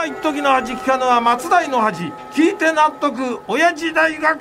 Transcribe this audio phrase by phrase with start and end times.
[0.00, 4.40] は一時の味聞かぬは松代の恥聞いて納得親父大学！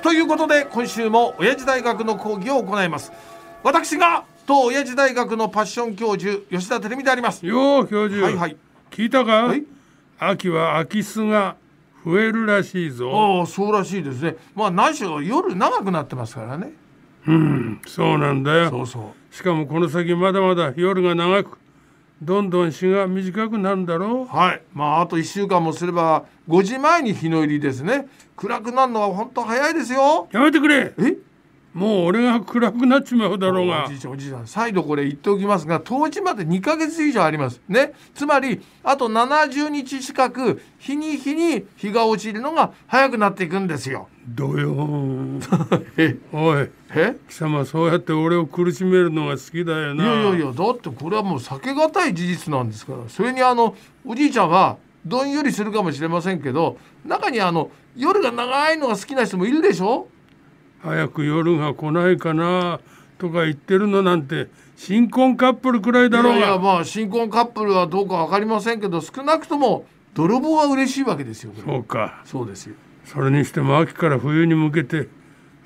[0.00, 3.10] ということで今週も親父大学の講義を行います。
[3.64, 7.44] 私が当親父大学のパッション教授吉田照美であります。
[7.44, 8.56] よう教授、はいはい。
[8.92, 9.64] 聞いたか、はい。
[10.20, 11.56] 秋は空き巣が
[12.04, 13.10] 増えるらしいぞ。
[13.12, 14.36] ああそうらしいですね。
[14.54, 16.70] まあ何しろ夜長くなってますからね。
[17.26, 18.70] うんそうなんだよ。
[18.70, 19.00] そうそ
[19.32, 19.34] う。
[19.34, 21.58] しかもこの先まだまだ夜が長く
[22.22, 24.62] どんどん日が短くなるんだろはい。
[24.72, 28.08] まああと1週間もすれば5時前に日の入りですね。
[28.36, 30.28] 暗くなるのは本当早いですよ。
[30.32, 30.94] うやめてくれ。
[30.98, 31.16] え？
[31.76, 33.84] もう俺が暗くなっちまうだろうが。
[33.84, 34.46] おじいちゃんおじいちゃん。
[34.46, 37.60] 再度これ言っておきますが当時まで2ヶ月以上あります。
[37.68, 37.92] ね。
[38.14, 44.08] つまりあと70日近く日に日に日が落ちるのが早くなっていくんですよ。
[44.26, 44.72] どよ
[46.32, 46.68] おい。
[46.94, 47.16] え？
[47.28, 52.98] 貴様そうやって俺を苦しめるのが好きだよいなやいやいやだってこれはもう避けがたい事実なんですから。
[53.08, 53.74] それにあの
[54.04, 60.08] おじいちゃんはどんよりするかもしれませんけど中にあの夜が長いのが好きな人もいるでしょ？
[60.82, 62.80] 早く夜が来ないかな
[63.18, 66.38] とか言ってるのなんて新婚カップルくらいだろうが。
[66.38, 72.22] いやいやまあ新婚カップルはどうか分かりませんけど少なくとも泥棒は嬉しいわけですよそうか。
[72.24, 72.74] そうですよ。
[73.04, 75.08] それにしても秋から冬に向けて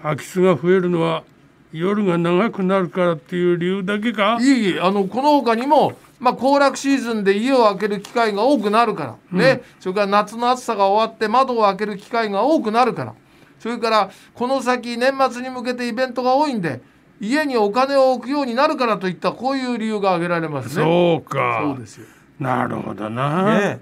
[0.02, 1.24] 空き巣が増えるのは
[1.72, 4.38] 夜が長くなるからっていう理由だけか？
[4.40, 13.14] いえいえあのこの他にもまあ行楽シーズンで家を開ける機会が多くなるからね、それから夏の暑さが終わって窓を開ける機会が多くなるから
[13.60, 16.80] それからこの先年末に向けてイベントが多いんで
[17.20, 20.84] 家にお金を置くようになるからといったこういう理由が挙げられますね。
[20.84, 22.06] そうかそうですよ。
[22.40, 23.80] なるほどな、ね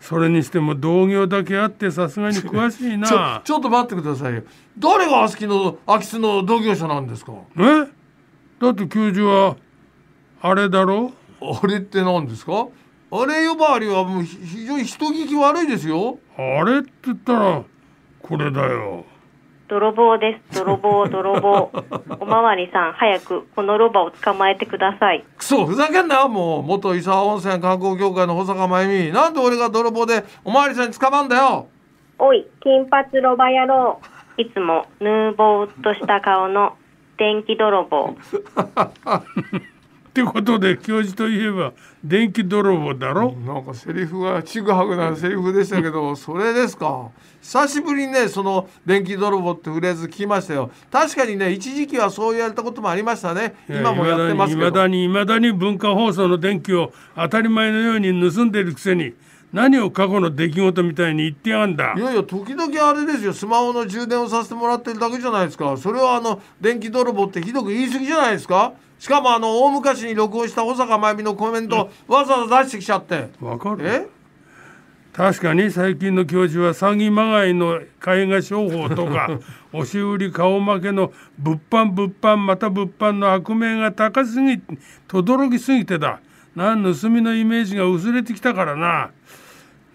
[0.00, 4.42] それにしても同業だけあってさすがに詳しいなちょっと待ってくださいよ。
[4.78, 7.32] 誰が好きの空き巣の同業者なんですか？
[7.56, 7.88] え？
[8.60, 9.56] だって教授は
[10.40, 11.12] あれだろ？
[11.40, 12.68] あれって何ですか？
[13.10, 16.20] あれ呼ばわりはもうひ非常に人聞き悪いですよ。
[16.36, 17.64] あれって言ったら
[18.22, 19.04] これだよ
[19.68, 20.58] 泥棒です。
[20.58, 21.70] 泥棒、泥棒。
[22.20, 25.24] おまわりさん、早くこのロバを捕まえてください。
[25.36, 31.68] くそふざけんなよもう元伊沢温泉観光協会の保坂真由美なんで俺が泥棒でおまわりさんに捕まんだよ
[32.18, 34.00] おい、金髪ロバ野郎。
[34.38, 36.76] いつもヌーボーっとした顔の
[37.16, 38.16] 電気泥棒。
[40.08, 47.10] ってことで教授といえば電気泥棒だろ、なんかセリフがちぐはぐなセリフでしたけどそれですか？
[47.40, 50.70] 久しぶりにねその電気泥棒ってフレーズ聞きましたよ。
[50.90, 53.54] 確かにね一時期はそう言われたこともありましたね。
[53.68, 54.66] 今もやってますけど。
[54.66, 59.14] いまだにいまだに文化放送の電気を当たり前のように盗んでるくせに
[59.52, 61.94] 何を過去の出来事みたいに言ってやんだ？
[61.96, 63.32] いやいや時々あれですよ。
[63.32, 65.76] スマホの充電をさせてもらってるだけじゃないですか。
[65.76, 68.72] それはあの電気泥棒ってひどく言い過ぎじゃないですか？
[68.98, 73.28] しかもあの大昔に録音した保坂真由美のコメント、わざわざ出してきちゃって。
[73.40, 73.86] わかる。
[73.86, 74.18] え？
[75.18, 77.88] 確かに最近の教授は詐欺まがいの絵
[78.28, 79.40] 画商法とか
[79.72, 84.60] 押し売り顔負けの物販物販また物販の悪名が高すぎ
[85.08, 86.20] 轟きすぎてだ。
[86.54, 89.10] な盗みのイメージが薄れてきたからな。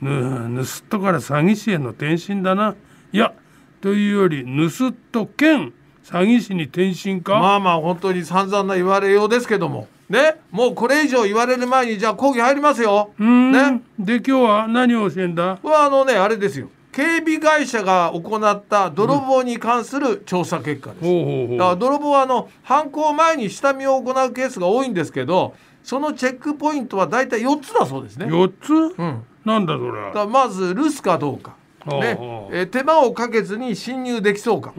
[0.01, 2.75] ぬ盗っ人から詐欺師への転身だな。
[3.13, 3.33] いや
[3.79, 9.87] というより盗っ人兼詐欺師に転身か、まあまあ本当に散々な言われようですけども。
[10.09, 10.35] ね？
[10.51, 13.11] もうこれ以上言われる前にじゃあ講義入りますよ。
[13.17, 13.81] ね？
[13.97, 15.59] で今日は何を教えんだ？
[15.63, 16.69] はあのねあれですよ。
[16.91, 28.27] 警備会社が行った泥棒に関する調査結果です、だから泥棒はあの犯行前に下見を行うケースが多いんですけどそのチェックポイントは大体4つだそうですね。
[28.27, 31.55] 4つ、うん、なんだそれだまず留守かどうか、
[31.85, 32.17] ね。
[32.51, 34.73] えー手間をかけずに侵入できそうか。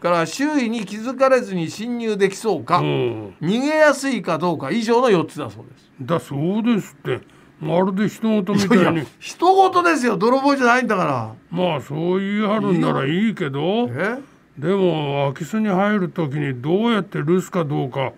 [0.00, 5.90] から周囲に気づかれずに侵入できそうか、逃げやすいかどうか以上の4つだそうです。
[6.00, 7.20] だそうですって。
[7.58, 10.16] まるで人事みたいやいに人事ですよ。
[10.16, 11.34] 泥棒じゃないんだから。
[11.50, 13.88] まあそう言い張るんならいいけど。
[13.88, 14.18] え？
[14.58, 18.12] でも空き巣に入る時にどうやって留守かどうか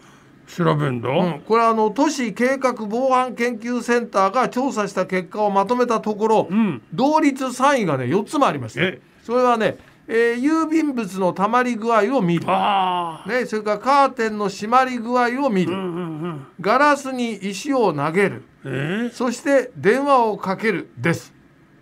[0.49, 6.83] 調べんだ、うん、これはあの都市計画防犯研究センターが調査した結果をまとめたところ、うん。
[6.93, 8.83] 同率3位がね4つもありました。
[8.83, 9.01] え？
[9.23, 9.77] それはね、
[10.09, 16.47] えー郵便物のたまり具合を見る、ね、それからカーテンの閉まり具合を見る、うんうんうん。
[16.61, 18.43] ガラスに石を投げる。
[18.65, 19.11] え？
[19.13, 21.35] そして電話をかけるです。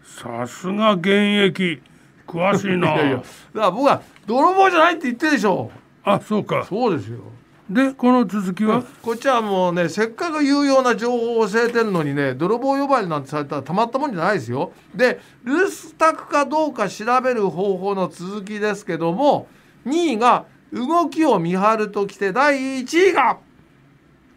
[0.02, 1.08] さすが現
[1.46, 1.80] 役。
[2.26, 2.94] 詳しいな。
[2.96, 5.70] いやいやだから僕は泥棒じゃないって言ってるでしょ。
[6.02, 6.64] あそうか。
[6.68, 7.20] そうですよ
[7.68, 14.72] でこの続きは、こっちはもうねせっかく有用な情報を教えてるのにね泥棒呼ばわりなんてされたらたまったもんじゃないですよ。
[14.94, 19.48] で留守宅かどうか調べる方法の続きですけども
[19.84, 23.38] 2位が動きを見張るときて第1位が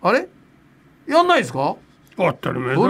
[0.02, 0.28] あれ？
[1.08, 1.76] やんないですか？
[2.18, 2.82] 当たり前だ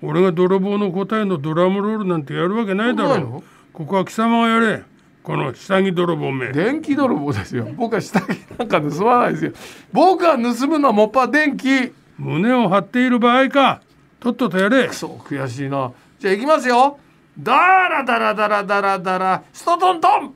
[0.00, 3.44] 俺が泥棒の答えのドラムロールなんてやるわけないだろ。
[3.74, 4.82] ここは貴様がやれ
[5.24, 6.52] この下着泥棒め。
[6.52, 7.66] 電気泥棒ですよ。
[7.76, 8.28] 僕は下着
[8.58, 9.52] なんか盗まないですよ。
[9.90, 11.92] 僕が盗むのはもっぱら電気。
[12.18, 13.80] 胸を張っている場合か。
[14.20, 14.86] とっととやれ。
[14.86, 15.92] くそ悔しいな。
[16.18, 16.98] じゃあ行きますよ。
[17.38, 19.42] ダラダラダラダラダラ。
[19.50, 20.34] ストトントン。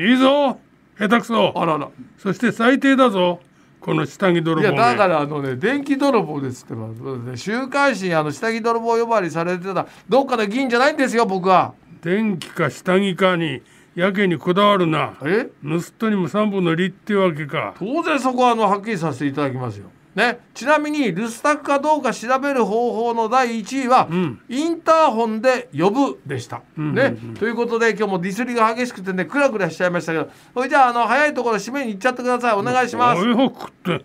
[0.00, 0.58] いいぞ。
[0.98, 1.52] 下手くそ。
[1.54, 1.88] あらら。
[2.18, 3.38] そして最低だぞ。
[3.78, 9.86] この下着泥いや棒めだからあのね電気泥棒ですってばそうですね週刊誌にあの下着泥棒呼ばわりされてた。
[10.08, 11.74] どっかの議員じゃないんですよ僕は。
[12.02, 13.62] 電気か下着かに
[13.96, 15.14] やけにこだわるな。
[15.24, 15.48] え？
[15.64, 17.74] 盗人にも三本の利ってわけか。
[17.78, 19.86] 当然そこはあのはっきりさせていただきますよ。
[20.14, 24.40] ね、ちなみに留守宅かどうか調べる方法の第1位は、ん。
[24.48, 26.62] インターホンで呼ぶでした。
[26.78, 27.16] んね？
[27.38, 30.30] ということで今日もディスりが激しくてねクラクラしちゃいましたけど。
[30.52, 32.54] それじゃああの早いところ締めに行っちゃってください。
[32.54, 33.22] お願いします。
[33.22, 34.04] 早くって。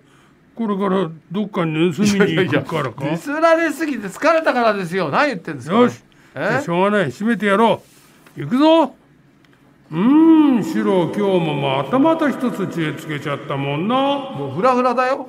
[0.55, 3.03] これからどっかに盗みに行くからか？
[3.03, 5.09] ディスられすぎて疲れたからですよ。
[5.09, 5.75] 何言ってんですか。
[5.75, 5.95] よし。
[6.63, 7.11] しょうがない。
[7.11, 7.81] 閉めてやろ
[8.37, 8.39] う。
[8.41, 8.95] 行くぞ
[9.91, 14.31] うんシロ今日もまたまた一つ知恵つけちゃったもんな。
[14.31, 15.27] もうフラフラだよ。